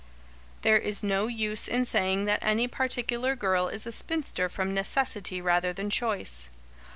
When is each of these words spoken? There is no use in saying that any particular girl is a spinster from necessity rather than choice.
There 0.63 0.79
is 0.79 1.03
no 1.03 1.27
use 1.27 1.67
in 1.67 1.85
saying 1.85 2.25
that 2.25 2.39
any 2.41 2.67
particular 2.67 3.35
girl 3.35 3.67
is 3.67 3.85
a 3.85 3.91
spinster 3.91 4.49
from 4.49 4.73
necessity 4.73 5.41
rather 5.43 5.73
than 5.73 5.91
choice. 5.91 6.49